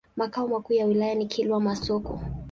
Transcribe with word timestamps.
Makao 0.15 0.47
makuu 0.47 0.73
ya 0.73 0.85
wilaya 0.85 1.15
ni 1.15 1.25
Kilwa 1.25 1.59
Masoko. 1.59 2.21